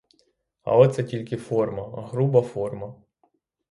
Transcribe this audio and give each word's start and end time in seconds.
Але 0.63 0.87
це 0.89 1.03
тільки 1.03 1.37
форма, 1.37 2.07
груба 2.11 2.41
форма. 2.41 2.95